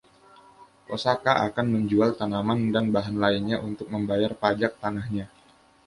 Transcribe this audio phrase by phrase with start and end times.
[0.95, 5.25] Osaka akan menjual tanaman dan bahan lainnya untuk membayar pajak tanahnya.